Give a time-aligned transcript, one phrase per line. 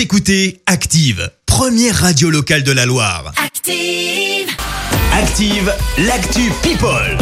[0.00, 3.34] Vous écoutez Active, première radio locale de la Loire.
[3.36, 4.48] Active.
[5.12, 7.18] Active, l'actu People.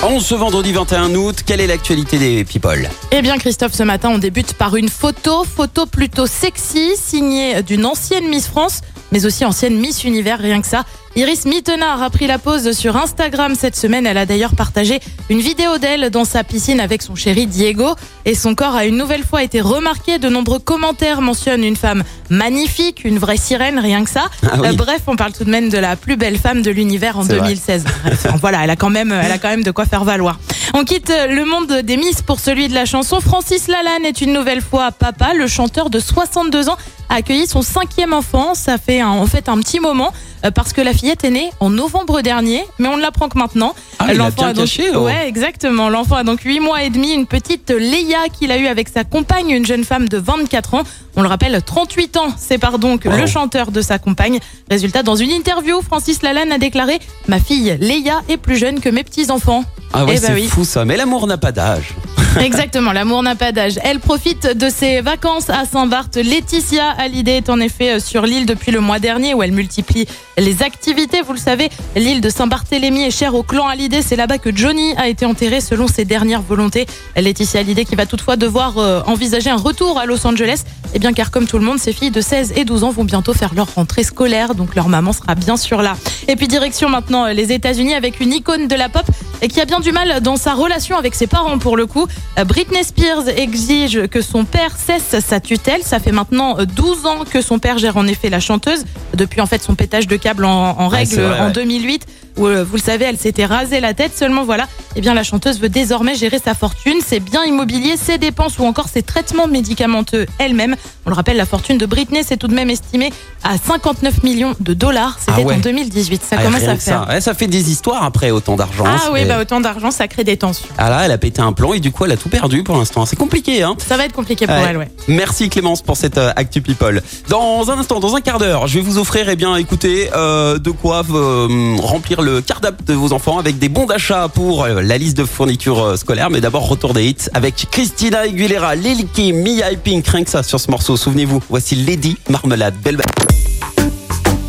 [0.00, 2.88] En ce vendredi 21 août, quelle est l'actualité des people?
[3.10, 7.84] Eh bien Christophe, ce matin on débute par une photo, photo plutôt sexy, signée d'une
[7.84, 10.84] ancienne Miss France, mais aussi ancienne Miss Univers, rien que ça.
[11.16, 14.04] Iris Mittenard a pris la pause sur Instagram cette semaine.
[14.04, 14.98] Elle a d'ailleurs partagé
[15.30, 17.94] une vidéo d'elle dans sa piscine avec son chéri Diego.
[18.24, 20.18] Et son corps a une nouvelle fois été remarqué.
[20.18, 24.24] De nombreux commentaires mentionnent une femme magnifique, une vraie sirène, rien que ça.
[24.42, 24.68] Ah oui.
[24.68, 27.22] Euh, bref, on parle tout de même de la plus belle femme de l'univers en
[27.22, 27.42] C'est vrai.
[27.54, 27.84] 2016.
[28.04, 30.40] Bref, voilà, elle a quand même, elle a quand même de quoi faire valoir.
[30.76, 33.20] On quitte le monde des Miss pour celui de la chanson.
[33.20, 35.32] Francis Lalanne est une nouvelle fois papa.
[35.32, 36.76] Le chanteur de 62 ans
[37.08, 38.54] a accueilli son cinquième enfant.
[38.54, 40.12] Ça fait un- en fait un petit moment
[40.44, 43.38] euh, parce que la fillette est née en novembre dernier, mais on ne l'apprend que
[43.38, 43.72] maintenant.
[44.00, 45.04] Ah, L'enfant a donc, caché, oh.
[45.04, 45.88] ouais, exactement.
[45.90, 49.04] L'enfant a donc 8 mois et demi, une petite Léa qu'il a eue avec sa
[49.04, 50.82] compagne, une jeune femme de 24 ans.
[51.14, 53.12] On le rappelle, 38 ans sépare donc Wow.
[53.16, 54.40] le chanteur de sa compagne.
[54.68, 58.88] Résultat, dans une interview, Francis Lalanne a déclaré Ma fille Léa est plus jeune que
[58.88, 59.62] mes petits-enfants.
[59.96, 60.48] Ah ouais, Eh bah c'est oui.
[60.48, 61.94] fou ça, mais l'amour n'a pas d'âge.
[62.40, 63.78] Exactement, l'amour n'a pas d'âge.
[63.82, 66.16] Elle profite de ses vacances à Saint-Barth.
[66.16, 70.06] Laetitia Hallyday est en effet euh, sur l'île depuis le mois dernier où elle multiplie
[70.36, 71.22] les activités.
[71.22, 74.02] Vous le savez, l'île de Saint-Barthélemy est chère au clan Hallyday.
[74.02, 76.86] C'est là-bas que Johnny a été enterré selon ses dernières volontés.
[77.16, 80.64] Laetitia Hallyday qui va toutefois devoir euh, envisager un retour à Los Angeles.
[80.94, 83.04] Eh bien, car comme tout le monde, ses filles de 16 et 12 ans vont
[83.04, 84.54] bientôt faire leur rentrée scolaire.
[84.54, 85.96] Donc leur maman sera bien sûr là.
[86.28, 89.04] Et puis direction maintenant euh, les États-Unis avec une icône de la pop
[89.42, 92.06] et qui a bien du mal dans sa relation avec ses parents pour le coup.
[92.38, 95.82] Euh, Britney Spears exige que son père cesse sa tutelle.
[95.82, 98.84] Ça fait maintenant euh, 12 ans que son père gère en effet la chanteuse,
[99.14, 101.52] depuis en fait son pétage de câble en, règle vrai, en ouais.
[101.52, 102.06] 2008,
[102.36, 104.16] où euh, vous le savez, elle s'était rasé la tête.
[104.16, 108.18] Seulement voilà, eh bien la chanteuse veut désormais gérer sa fortune, ses biens immobiliers, ses
[108.18, 110.76] dépenses ou encore ses traitements médicamenteux elle-même.
[111.06, 113.12] On le rappelle, la fortune de Britney s'est tout de même estimée
[113.42, 115.16] à 59 millions de dollars.
[115.20, 115.54] C'était Ah ouais.
[115.54, 116.22] en 2018.
[116.22, 116.80] Ça Ah, commence à faire.
[116.80, 117.06] ça.
[117.08, 118.84] Ouais, ça fait des histoires après autant d'argent.
[118.86, 120.68] Ah oui, bah autant d'argent, ça crée des tensions.
[120.78, 122.76] Ah là, elle a pété un plomb et du coup, elle a tout perdu pour
[122.76, 123.04] l'instant.
[123.06, 124.62] C'est compliqué, hein Ça va être compliqué pour Ouais.
[124.70, 124.90] elle, ouais.
[125.08, 127.02] Merci Clémence pour cette euh, Actu People.
[127.28, 130.58] Dans un instant, dans un quart d'heure, je vais vous offrir, eh bien, écoutez, euh,
[130.58, 134.80] de quoi euh, remplir le cartable de vos enfants avec des bons d'achat pour euh,
[134.80, 136.30] la liste de fournitures euh, scolaires.
[136.30, 140.06] Mais d'abord, retour des hits avec Christina Aguilera, Lil Kim, Mia et Pink.
[140.06, 140.96] Rien que ça sur ce morceau.
[140.96, 142.74] Souvenez-vous, voici Lady Marmelade.
[142.82, 142.98] Belle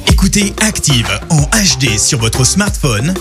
[0.08, 3.14] Écoutez Active en HD sur votre smartphone,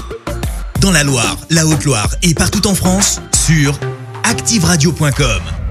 [0.81, 3.78] dans la Loire, la Haute-Loire et partout en France, sur
[4.22, 5.63] activeradio.com.